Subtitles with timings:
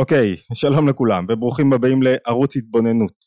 [0.00, 3.24] אוקיי, שלום לכולם וברוכים הבאים לערוץ התבוננות.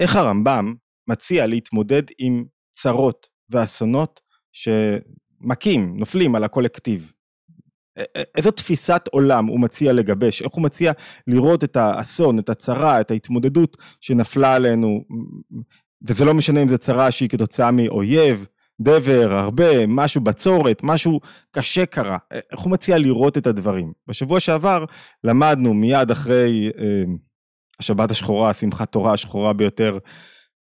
[0.00, 0.74] איך הרמב"ם
[1.08, 4.20] מציע להתמודד עם צרות ואסונות
[4.52, 7.12] שמכים, נופלים על הקולקטיב?
[8.36, 10.42] איזו תפיסת עולם הוא מציע לגבש?
[10.42, 10.92] איך הוא מציע
[11.26, 15.04] לראות את האסון, את הצרה, את ההתמודדות שנפלה עלינו?
[16.08, 18.46] וזה לא משנה אם זו צרה שהיא כתוצאה מאויב,
[18.82, 22.18] דבר, הרבה, משהו בצורת, משהו קשה קרה.
[22.52, 23.92] איך הוא מציע לראות את הדברים?
[24.08, 24.84] בשבוע שעבר
[25.24, 27.02] למדנו מיד אחרי אה,
[27.80, 29.98] השבת השחורה, שמחת תורה השחורה ביותר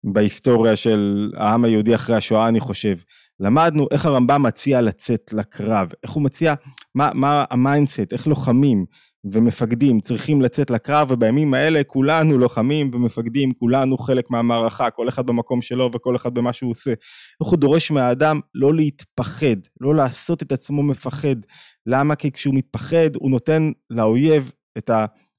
[0.05, 2.97] בהיסטוריה של העם היהודי אחרי השואה, אני חושב.
[3.41, 6.55] למדנו איך הרמב"ם מציע לצאת לקרב, איך הוא מציע,
[6.95, 8.85] מה, מה ה mindset, איך לוחמים,
[9.25, 15.63] ומפקדים צריכים לצאת לקרב, ובימים האלה כולנו לוחמים ומפקדים, כולנו חלק מהמערכה, כל אחד במקום
[15.63, 16.91] שלו וכל אחד במה שהוא עושה.
[17.41, 21.37] איך הוא דורש מהאדם לא להתפחד, לא לעשות את עצמו מפחד.
[21.87, 22.15] למה?
[22.15, 24.91] כי כשהוא מתפחד, הוא נותן לאויב את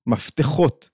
[0.07, 0.89] המפתחות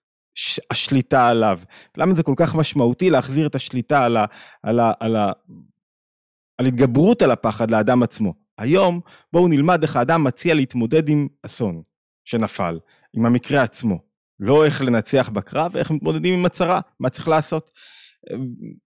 [0.72, 1.60] השליטה עליו.
[1.98, 4.26] למה זה כל כך משמעותי להחזיר את השליטה על, ה,
[4.64, 5.32] על, ה, על, ה,
[6.58, 8.34] על התגברות על הפחד לאדם עצמו.
[8.58, 9.00] היום
[9.34, 11.82] בואו נלמד איך האדם מציע להתמודד עם אסון.
[12.28, 12.80] שנפל,
[13.14, 14.00] עם המקרה עצמו.
[14.40, 17.70] לא איך לנצח בקרב, איך מתמודדים עם הצרה, מה צריך לעשות.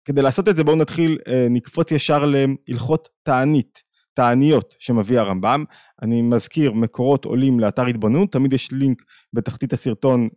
[0.05, 3.81] כדי לעשות את זה בואו נתחיל, אה, נקפוץ ישר להלכות תענית,
[4.13, 5.63] תעניות שמביא הרמב"ם.
[6.01, 10.27] אני מזכיר, מקורות עולים לאתר התבוננות, תמיד יש לינק בתחתית הסרטון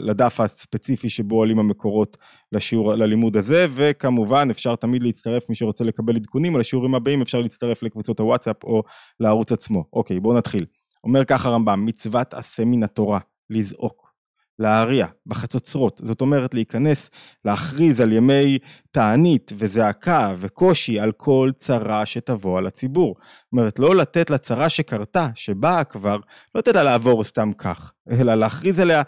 [0.00, 2.16] לדף הספציפי שבו עולים המקורות
[2.52, 7.38] לשיעור, ללימוד הזה, וכמובן אפשר תמיד להצטרף, מי שרוצה לקבל עדכונים על השיעורים הבאים, אפשר
[7.38, 8.82] להצטרף לקבוצות הוואטסאפ או
[9.20, 9.84] לערוץ עצמו.
[9.92, 10.66] אוקיי, בואו נתחיל.
[11.04, 13.18] אומר ככה הרמב"ם, מצוות עשה מן התורה,
[13.50, 14.10] לזעוק,
[14.58, 17.10] להריע, בחצוצרות, זאת אומרת להיכנס,
[17.44, 18.58] להכריז על ימי
[18.90, 23.14] תענית וזעקה וקושי על כל צרה שתבוא על הציבור.
[23.18, 26.16] זאת אומרת, לא לתת לצרה שקרתה, שבאה כבר,
[26.54, 29.02] לא לתת לה לעבור סתם כך, אלא להכריז עליה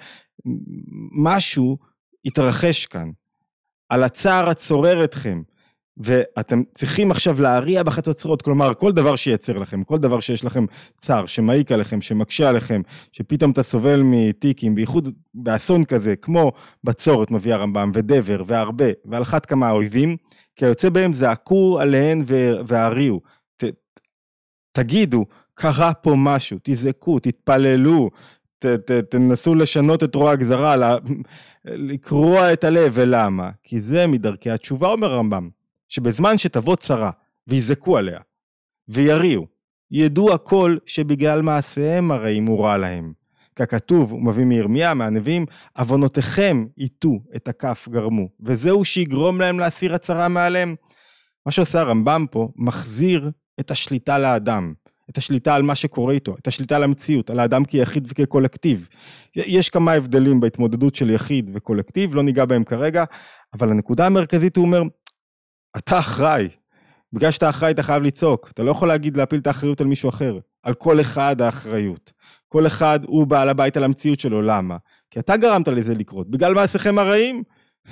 [1.23, 1.79] משהו
[2.25, 3.11] התרחש כאן.
[3.89, 5.43] על הצער הצורר אתכם,
[5.97, 10.65] ואתם צריכים עכשיו להריע בחצוצרות, כלומר כל דבר שייצר לכם, כל דבר שיש לכם
[10.99, 16.53] צר, שמעיק עליכם, שמקשה עליכם, שפתאום אתה סובל מטיקים, בייחוד באסון כזה, כמו
[16.85, 20.17] בצורת מביא הרמב"ם, ודבר, והרבה, ועל אחת כמה האויבים,
[20.57, 22.23] כי היוצא בהם זעקו עליהן
[22.67, 23.21] והריעו.
[24.73, 25.25] תגידו,
[25.55, 28.11] קרה פה משהו, תזעקו, תתפללו,
[28.59, 30.97] ת, ת, תנסו לשנות את רוע הגזרה,
[31.65, 33.51] לקרוע את הלב, ולמה?
[33.63, 35.62] כי זה מדרכי התשובה, אומר הרמב"ם.
[35.93, 37.11] שבזמן שתבוא צרה,
[37.47, 38.21] ויזעקו עליה,
[38.89, 39.47] ויריעו,
[39.91, 43.13] ידעו הכל שבגלל מעשיהם הרי אם רע להם.
[43.57, 45.47] ככתוב, הוא מביא מירמיה, מהנביאים,
[45.79, 50.75] עוונותיכם ייטו את הכף גרמו, וזהו שיגרום להם להסיר הצרה מעליהם.
[51.47, 53.31] מה שעושה הרמב"ם פה, מחזיר
[53.61, 54.73] את השליטה לאדם,
[55.11, 58.89] את השליטה על מה שקורה איתו, את השליטה על המציאות, על האדם כיחיד וכקולקטיב.
[59.37, 63.05] יש כמה הבדלים בהתמודדות של יחיד וקולקטיב, לא ניגע בהם כרגע,
[63.55, 64.83] אבל הנקודה המרכזית, הוא אומר,
[65.77, 66.49] אתה אחראי.
[67.13, 70.09] בגלל שאתה אחראי אתה חייב לצעוק, אתה לא יכול להגיד להפיל את האחריות על מישהו
[70.09, 70.39] אחר.
[70.63, 72.13] על כל אחד האחריות.
[72.49, 74.77] כל אחד הוא בעל הבית על המציאות שלו, למה?
[75.11, 76.31] כי אתה גרמת לזה לקרות.
[76.31, 77.43] בגלל מעשיכם הרעים,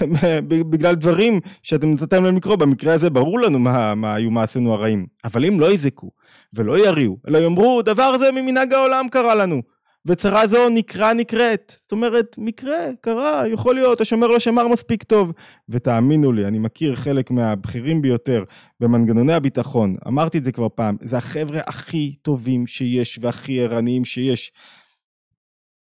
[0.70, 5.06] בגלל דברים שאתם נתתם להם לקרוא, במקרה הזה ברור לנו מה, מה היו מעשינו הרעים.
[5.24, 6.10] אבל אם לא יזעקו
[6.54, 9.62] ולא יריעו, אלא יאמרו, דבר זה ממנהג העולם קרה לנו.
[10.06, 11.76] וצרה זו נקרא נקראת.
[11.80, 15.32] זאת אומרת, מקרה, קרה, יכול להיות, השומר לא שמר מספיק טוב.
[15.68, 18.44] ותאמינו לי, אני מכיר חלק מהבכירים ביותר
[18.80, 24.52] במנגנוני הביטחון, אמרתי את זה כבר פעם, זה החבר'ה הכי טובים שיש והכי ערניים שיש.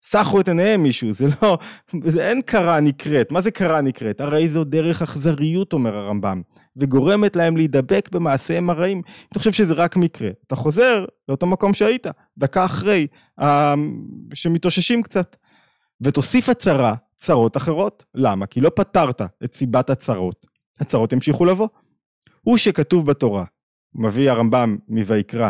[0.01, 1.57] סחו את עיניהם מישהו, זה לא,
[2.03, 3.31] זה אין קרה נקראת.
[3.31, 4.21] מה זה קרה נקראת?
[4.21, 6.41] הרי זו דרך אכזריות, אומר הרמב"ם,
[6.77, 9.01] וגורמת להם להידבק במעשיהם הרעים.
[9.29, 10.29] אתה חושב שזה רק מקרה.
[10.47, 12.07] אתה חוזר לאותו מקום שהיית,
[12.38, 13.07] דקה אחרי,
[13.39, 13.73] אה,
[14.33, 15.35] שמתאוששים קצת.
[16.01, 18.05] ותוסיף הצרה, צרות אחרות.
[18.15, 18.45] למה?
[18.45, 20.45] כי לא פתרת את סיבת הצרות.
[20.79, 21.67] הצרות ימשיכו לבוא.
[22.41, 23.43] הוא שכתוב בתורה,
[23.95, 25.49] מביא הרמב"ם מויקרא,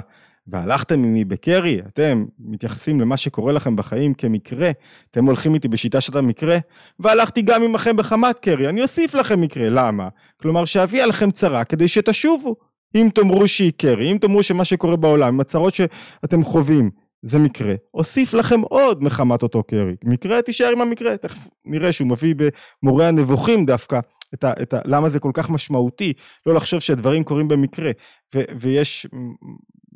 [0.51, 4.71] והלכתם עמי בקרי, אתם מתייחסים למה שקורה לכם בחיים כמקרה,
[5.11, 6.57] אתם הולכים איתי בשיטה של המקרה,
[6.99, 10.07] והלכתי גם עמכם בחמת קרי, אני אוסיף לכם מקרה, למה?
[10.41, 12.55] כלומר שאביא עליכם צרה כדי שתשובו.
[12.95, 16.89] אם תאמרו שהיא קרי, אם תאמרו שמה שקורה בעולם, הצרות שאתם חווים,
[17.21, 19.95] זה מקרה, אוסיף לכם עוד מחמת אותו קרי.
[20.03, 22.35] מקרה, תישאר עם המקרה, תכף נראה שהוא מביא
[22.83, 23.99] במורה הנבוכים דווקא.
[24.33, 26.13] את ה, את ה, למה זה כל כך משמעותי
[26.45, 27.91] לא לחשוב שהדברים קורים במקרה.
[28.35, 29.07] ו, ויש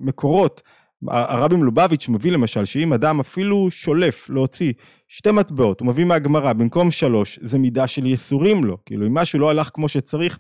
[0.04, 0.62] מקורות,
[1.08, 4.74] הרבי מלובביץ' מביא למשל שאם אדם אפילו שולף להוציא
[5.08, 9.40] שתי מטבעות, הוא מביא מהגמרא במקום שלוש, זה מידה של ייסורים לו, כאילו אם משהו
[9.40, 10.40] לא הלך כמו שצריך,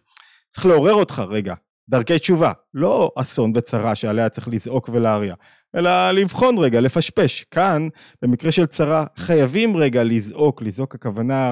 [0.49, 1.53] צריך לעורר אותך רגע,
[1.89, 5.35] דרכי תשובה, לא אסון וצרה שעליה צריך לזעוק ולהריע,
[5.75, 7.43] אלא לבחון רגע, לפשפש.
[7.43, 7.87] כאן,
[8.21, 11.51] במקרה של צרה, חייבים רגע לזעוק, לזעוק הכוונה,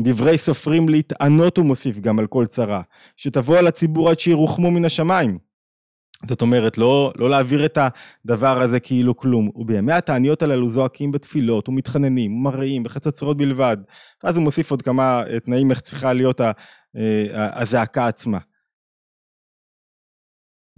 [0.00, 2.82] דברי סופרים להתענות הוא מוסיף גם על כל צרה,
[3.16, 5.49] שתבוא על הציבור עד שירוחמו מן השמיים.
[6.26, 7.78] זאת אומרת, לא, לא להעביר את
[8.24, 9.50] הדבר הזה כאילו כלום.
[9.54, 13.76] ובימי התעניות הללו זועקים בתפילות, ומתחננים, ומראים, בחצוצרות בלבד.
[14.24, 16.52] ואז הוא מוסיף עוד כמה אה, תנאים איך צריכה להיות אה,
[17.62, 18.38] הזעקה עצמה.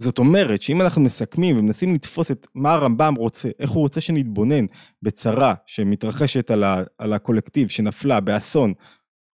[0.01, 4.65] זאת אומרת שאם אנחנו מסכמים ומנסים לתפוס את מה הרמב"ם רוצה, איך הוא רוצה שנתבונן
[5.01, 8.73] בצרה שמתרחשת על, ה, על הקולקטיב, שנפלה באסון,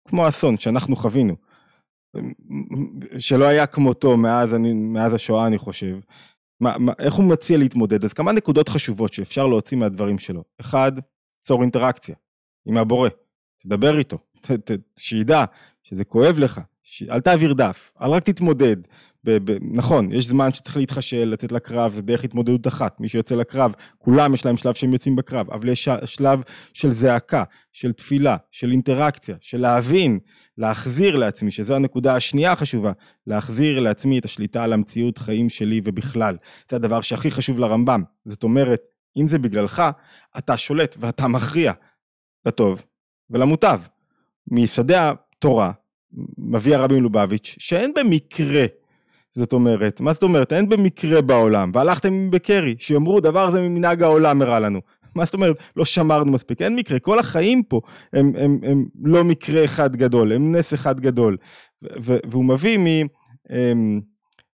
[0.08, 1.36] כמו אסון שאנחנו חווינו,
[3.18, 5.98] שלא היה כמותו מאז, אני, מאז השואה, אני חושב.
[6.60, 8.04] מה, מה, איך הוא מציע להתמודד?
[8.04, 10.44] אז כמה נקודות חשובות שאפשר להוציא מהדברים שלו.
[10.60, 10.92] אחד,
[11.40, 12.14] צור אינטראקציה
[12.66, 13.08] עם הבורא,
[13.62, 15.44] תדבר איתו, ת, ת, שידע
[15.82, 17.02] שזה כואב לך, ש...
[17.02, 18.76] אל תעביר דף, אל רק תתמודד.
[19.24, 23.00] ב, ב, נכון, יש זמן שצריך להתחשל, לצאת לקרב, זה דרך התמודדות אחת.
[23.00, 27.44] מי שיוצא לקרב, כולם יש להם שלב שהם יוצאים בקרב, אבל יש שלב של זעקה,
[27.72, 30.18] של תפילה, של אינטראקציה, של להבין,
[30.58, 32.92] להחזיר לעצמי, שזו הנקודה השנייה החשובה,
[33.26, 36.36] להחזיר לעצמי את השליטה על המציאות חיים שלי ובכלל.
[36.70, 38.02] זה הדבר שהכי חשוב לרמב"ם.
[38.24, 38.80] זאת אומרת,
[39.16, 39.82] אם זה בגללך,
[40.38, 41.72] אתה שולט ואתה מכריע
[42.46, 42.82] לטוב
[43.30, 43.80] ולמוטב.
[44.50, 45.72] מיסודי התורה,
[46.38, 48.64] מביא הרבי מלובביץ', שאין במקרה
[49.38, 50.52] זאת אומרת, מה זאת אומרת?
[50.52, 54.80] אין במקרה בעולם, והלכתם בקרי, שיאמרו דבר זה ממנהג העולם הראה לנו.
[55.14, 55.56] מה זאת אומרת?
[55.76, 57.80] לא שמרנו מספיק, אין מקרה, כל החיים פה
[58.12, 61.36] הם, הם, הם לא מקרה אחד גדול, הם נס אחד גדול.
[62.02, 63.04] והוא מביא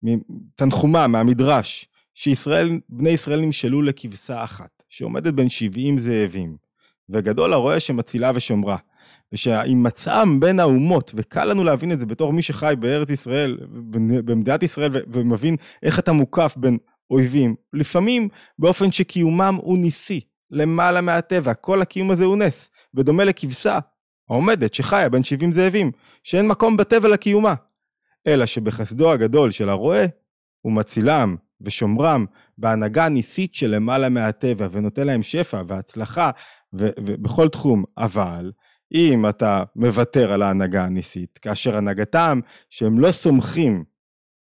[0.03, 6.56] מתנחומה, מהמדרש, שישראל, בני ישראל נמשלו לכבשה אחת, שעומדת בין 70 זאבים,
[7.11, 8.77] וגדול הרועה שמצילה ושומרה.
[9.33, 13.59] ושההימצאם בין האומות, וקל לנו להבין את זה בתור מי שחי בארץ ישראל,
[14.25, 16.79] במדינת ישראל, ומבין איך אתה מוקף בין
[17.11, 18.29] אויבים, לפעמים
[18.59, 23.79] באופן שקיומם הוא ניסי, למעלה מהטבע, כל הקיום הזה הוא נס, בדומה לכבשה
[24.31, 25.91] העומדת שחיה בין 70 זאבים,
[26.23, 27.55] שאין מקום בטבע לקיומה.
[28.27, 30.05] אלא שבחסדו הגדול של הרועה,
[30.61, 32.25] הוא מצילם ושומרם
[32.59, 36.31] בהנהגה ניסית שלמעלה מהטבע, ונותן להם שפע והצלחה
[36.73, 37.85] ובכל תחום.
[37.99, 38.53] אבל
[38.95, 42.41] אם אתה מוותר על ההנהגה הניסית, כאשר הנהגתם
[42.71, 43.85] שהם לא סומכים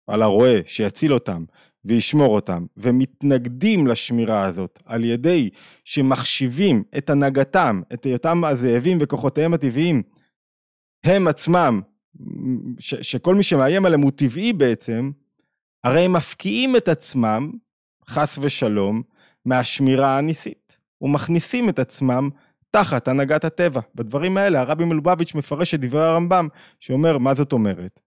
[0.07, 1.45] על הרועה שיציל אותם
[1.85, 5.51] וישמור אותם, ומתנגדים לשמירה הזאת על ידי
[5.85, 10.03] שמחשיבים את הנהגתם, את היותם הזאבים וכוחותיהם הטבעיים,
[11.05, 11.81] הם עצמם,
[12.79, 15.11] ש, שכל מי שמאיים עליהם הוא טבעי בעצם,
[15.85, 17.53] הרי הם מפקיעים את עצמם,
[18.09, 19.03] חס ושלום,
[19.45, 22.29] מהשמירה הניסית, ומכניסים את עצמם
[22.71, 23.81] תחת הנהגת הטבע.
[23.95, 26.49] בדברים האלה הרבי מלובביץ' מפרש את דברי הרמב"ם,
[26.81, 28.01] שאומר, מה זאת אומרת?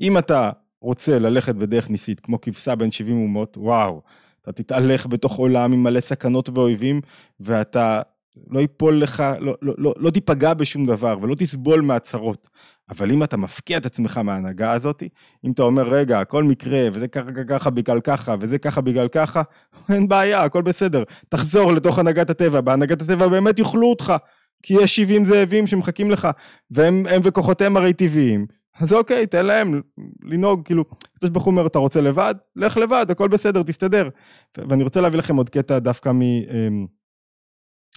[0.00, 0.50] אם אתה
[0.80, 4.02] רוצה ללכת בדרך ניסית, כמו כבשה בין 70 אומות, וואו,
[4.42, 7.00] אתה תתהלך בתוך עולם עם מלא סכנות ואויבים,
[7.40, 8.02] ואתה
[8.50, 12.50] לא ייפול לך, לא, לא, לא, לא תיפגע בשום דבר ולא תסבול מהצרות.
[12.90, 15.02] אבל אם אתה מפקיע את עצמך מההנהגה הזאת,
[15.44, 19.42] אם אתה אומר, רגע, הכל מקרה, וזה ככה ככה בגלל ככה, וזה ככה בגלל ככה,
[19.92, 21.02] אין בעיה, הכל בסדר.
[21.28, 24.14] תחזור לתוך הנהגת הטבע, בהנהגת הטבע באמת יאכלו אותך,
[24.62, 26.28] כי יש 70 זאבים שמחכים לך,
[26.70, 28.46] והם וכוחותיהם הרי טבעיים.
[28.80, 29.80] אז אוקיי, תן להם
[30.22, 30.84] לנהוג, כאילו,
[31.14, 32.34] הקדוש ברוך הוא אומר, אתה רוצה לבד?
[32.56, 34.08] לך לבד, הכל בסדר, תסתדר.
[34.58, 36.12] ואני רוצה להביא לכם עוד קטע דווקא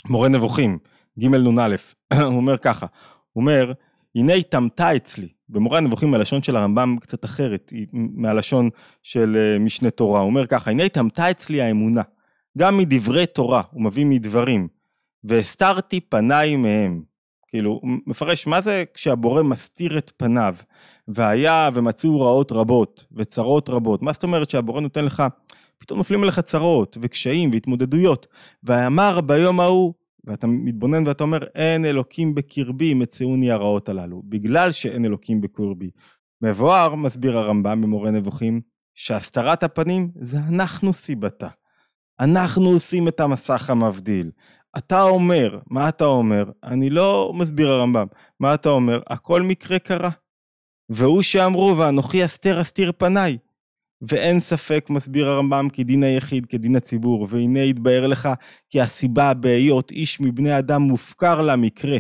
[0.06, 0.78] ממורה אמ, נבוכים,
[1.20, 1.76] ג' נ"א,
[2.26, 2.86] הוא אומר ככה,
[3.34, 3.74] הוא אומר,
[4.16, 5.28] הנה היא טמתה אצלי.
[5.50, 8.70] במורה הנבוכים הלשון של הרמב"ם קצת אחרת, היא מהלשון
[9.04, 10.20] של אה, משנה תורה.
[10.20, 12.02] הוא אומר ככה, הנה היא טמתה אצלי האמונה,
[12.58, 14.68] גם מדברי תורה, הוא מביא מדברים,
[15.24, 17.09] והסתרתי פניי מהם.
[17.50, 20.56] כאילו, הוא מפרש מה זה כשהבורא מסתיר את פניו,
[21.08, 24.02] והיה ומצאו רעות רבות, וצרות רבות.
[24.02, 25.24] מה זאת אומרת שהבורא נותן לך,
[25.78, 28.28] פתאום נופלים עליך צרות, וקשיים, והתמודדויות.
[28.64, 35.06] ואמר ביום ההוא, ואתה מתבונן ואתה אומר, אין אלוקים בקרבי, מצאוני הרעות הללו, בגלל שאין
[35.06, 35.90] אלוקים בקרבי.
[36.42, 38.62] מבואר, מסביר הרמב"ם במורה נבוכים,
[38.96, 41.48] שהסתרת הפנים זה אנחנו סיבתה.
[42.20, 44.32] אנחנו עושים את המסך המבדיל.
[44.78, 46.44] אתה אומר, מה אתה אומר?
[46.64, 48.08] אני לא מסביר הרמב"ם.
[48.40, 49.00] מה אתה אומר?
[49.08, 50.10] הכל מקרה קרה.
[50.90, 53.38] והוא שאמרו, ואנוכי אסתר אסתיר פניי.
[54.02, 58.30] ואין ספק, מסביר הרמב"ם, כי דין היחיד כדין הציבור, והנה יתבהר לך
[58.70, 61.98] כי הסיבה בהיות איש מבני אדם מופקר למקרה,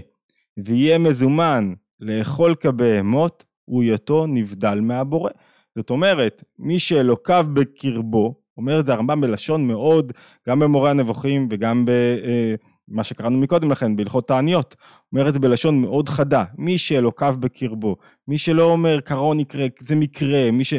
[0.57, 5.31] ויהיה מזומן לאכול כבהמות, הוא היותו נבדל מהבורא.
[5.75, 10.11] זאת אומרת, מי שאלוקיו בקרבו, אומר את זה הרמב"ם בלשון מאוד,
[10.49, 14.75] גם במורה הנבוכים וגם במה אה, שקראנו מקודם לכן, בהלכות תעניות.
[15.13, 17.95] אומר את זה בלשון מאוד חדה, מי שאלוקיו בקרבו,
[18.27, 20.73] מי שלא אומר קרון יקרה, זה מקרה, מי ש...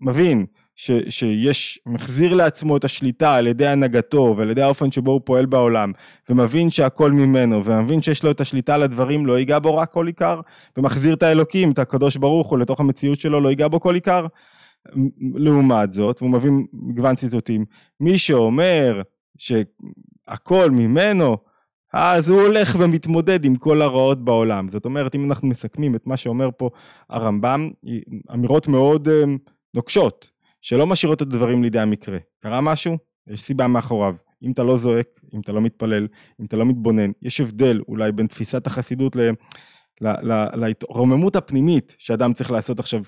[0.00, 5.20] מבין ש, שיש, מחזיר לעצמו את השליטה על ידי הנהגתו ועל ידי האופן שבו הוא
[5.24, 5.92] פועל בעולם,
[6.30, 10.06] ומבין שהכל ממנו, ומבין שיש לו את השליטה על הדברים, לא ייגע בו רק כל
[10.06, 10.40] עיקר,
[10.76, 14.26] ומחזיר את האלוקים, את הקדוש ברוך הוא לתוך המציאות שלו, לא ייגע בו כל עיקר.
[15.34, 17.64] לעומת זאת, והוא מביא מגוון ציטוטים,
[18.00, 19.02] מי שאומר
[19.38, 21.36] שהכל ממנו,
[21.92, 24.68] אז הוא הולך ומתמודד עם כל הרעות בעולם.
[24.68, 26.70] זאת אומרת, אם אנחנו מסכמים את מה שאומר פה
[27.10, 27.70] הרמב"ם,
[28.34, 29.24] אמירות מאוד אה,
[29.74, 32.18] נוקשות, שלא משאירות את הדברים לידי המקרה.
[32.40, 32.98] קרה משהו?
[33.26, 34.14] יש סיבה מאחוריו.
[34.42, 36.06] אם אתה לא זועק, אם אתה לא מתפלל,
[36.40, 39.30] אם אתה לא מתבונן, יש הבדל אולי בין תפיסת החסידות ל...
[40.54, 43.02] להתרוממות הפנימית שאדם צריך לעשות עכשיו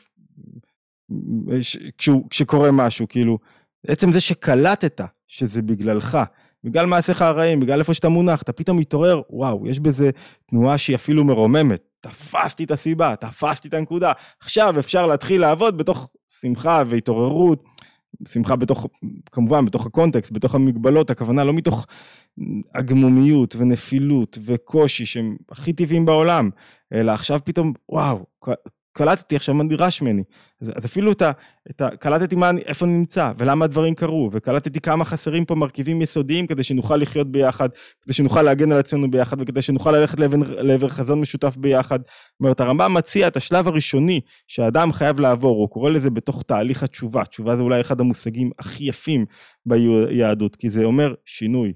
[1.99, 3.39] כשהוא, כשקורה משהו, כאילו,
[3.87, 6.19] עצם זה שקלטת שזה בגללך,
[6.65, 10.11] בגלל מעשיך הרעים, בגלל איפה שאתה מונח, אתה פתאום מתעורר, וואו, יש בזה
[10.51, 11.83] תנועה שהיא אפילו מרוממת.
[12.01, 14.13] תפסתי את הסיבה, תפסתי את הנקודה.
[14.41, 16.09] עכשיו אפשר להתחיל לעבוד בתוך
[16.41, 17.65] שמחה והתעוררות,
[18.29, 18.87] שמחה בתוך,
[19.33, 21.87] כמובן, בתוך הקונטקסט, בתוך המגבלות, הכוונה לא מתוך
[22.75, 26.51] הגמומיות ונפילות וקושי שהם הכי טבעיים בעולם,
[26.93, 28.27] אלא עכשיו פתאום, וואו,
[28.93, 30.23] קלטתי עכשיו מה נדרש ממני.
[30.61, 31.31] אז, אז אפילו את ה,
[31.71, 31.97] את ה...
[31.97, 36.63] קלטתי מה, איפה אני נמצא, ולמה הדברים קרו, וקלטתי כמה חסרים פה מרכיבים יסודיים כדי
[36.63, 37.69] שנוכל לחיות ביחד,
[38.03, 41.99] כדי שנוכל להגן על עצמנו ביחד, וכדי שנוכל ללכת לעבר, לעבר חזון משותף ביחד.
[42.03, 46.83] זאת אומרת, הרמב"ם מציע את השלב הראשוני שהאדם חייב לעבור, הוא קורא לזה בתוך תהליך
[46.83, 47.25] התשובה.
[47.25, 49.25] תשובה זה אולי אחד המושגים הכי יפים
[49.67, 51.73] ביהדות, כי זה אומר שינוי.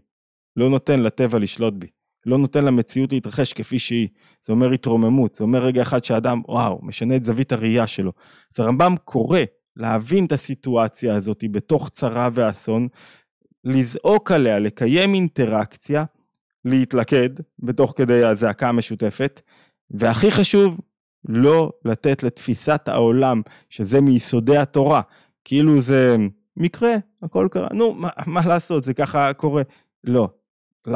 [0.56, 1.95] לא נותן לטבע לשלוט בי.
[2.26, 4.09] לא נותן למציאות להתרחש כפי שהיא.
[4.42, 8.12] זה אומר התרוממות, זה אומר רגע אחד שאדם, וואו, משנה את זווית הראייה שלו.
[8.54, 9.40] אז הרמב"ם קורא
[9.76, 12.88] להבין את הסיטואציה הזאת בתוך צרה ואסון,
[13.64, 16.04] לזעוק עליה, לקיים אינטראקציה,
[16.64, 19.40] להתלכד בתוך כדי הזעקה המשותפת,
[19.90, 20.80] והכי חשוב,
[21.28, 25.00] לא לתת לתפיסת העולם, שזה מיסודי התורה,
[25.45, 26.16] כאילו זה
[26.56, 29.62] מקרה, הכל קרה, נו, מה, מה לעשות, זה ככה קורה.
[30.04, 30.28] לא,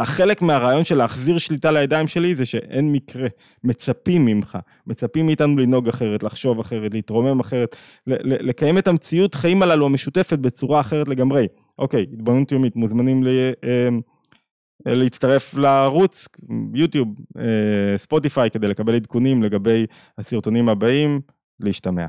[0.04, 3.28] חלק מהרעיון של להחזיר שליטה לידיים שלי זה שאין מקרה,
[3.64, 9.86] מצפים ממך, מצפים מאיתנו לנהוג אחרת, לחשוב אחרת, להתרומם אחרת, לקיים את המציאות חיים הללו
[9.86, 11.46] המשותפת בצורה אחרת לגמרי.
[11.78, 13.28] אוקיי, התבוננות יומית, מוזמנים ל...
[13.64, 14.00] אמ,
[14.86, 16.28] להצטרף לערוץ,
[16.74, 19.86] יוטיוב, אה, ספוטיפיי, כדי לקבל עדכונים לגבי
[20.18, 21.20] הסרטונים הבאים,
[21.60, 22.06] להשתמע.